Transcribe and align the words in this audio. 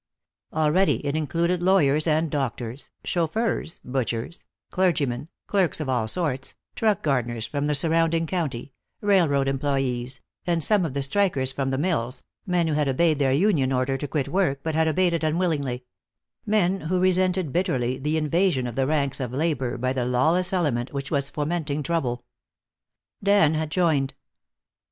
Already 0.51 1.05
it 1.05 1.15
included 1.15 1.61
lawyers 1.61 2.07
and 2.07 2.31
doctors, 2.31 2.89
chauffeurs, 3.03 3.79
butchers, 3.85 4.45
clergymen, 4.71 5.29
clerks 5.45 5.79
of 5.79 5.89
all 5.89 6.07
sorts, 6.07 6.55
truck 6.75 7.03
gardeners 7.03 7.45
from 7.45 7.67
the 7.67 7.75
surrounding 7.75 8.25
county, 8.25 8.73
railroad 9.01 9.47
employees, 9.47 10.19
and 10.47 10.63
some 10.63 10.85
of 10.85 10.95
the 10.95 11.03
strikers 11.03 11.51
from 11.51 11.69
the 11.69 11.77
mills, 11.77 12.23
men 12.47 12.65
who 12.67 12.73
had 12.73 12.89
obeyed 12.89 13.19
their 13.19 13.31
union 13.31 13.71
order 13.71 13.95
to 13.95 14.07
quit 14.07 14.27
work, 14.27 14.61
but 14.63 14.73
had 14.73 14.87
obeyed 14.87 15.13
it 15.13 15.23
unwillingly; 15.23 15.85
men 16.47 16.81
who 16.89 16.99
resented 16.99 17.53
bitterly 17.53 17.99
the 17.99 18.17
invasion 18.17 18.65
of 18.65 18.73
the 18.75 18.87
ranks 18.87 19.19
of 19.19 19.31
labor 19.31 19.77
by 19.77 19.93
the 19.93 20.03
lawless 20.03 20.51
element 20.51 20.91
which 20.91 21.11
was 21.11 21.29
fomenting 21.29 21.83
trouble. 21.83 22.25
Dan 23.21 23.53
had 23.53 23.69
joined. 23.69 24.15